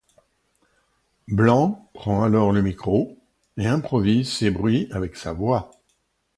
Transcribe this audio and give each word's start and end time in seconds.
Blanc 1.27 1.79
prend 1.93 2.23
alors 2.23 2.51
le 2.51 2.63
micro 2.63 3.19
et 3.57 3.67
improvise 3.67 4.33
ces 4.33 4.49
bruits 4.49 4.87
avec 4.89 5.15
sa 5.15 5.31
voix. 5.31 5.69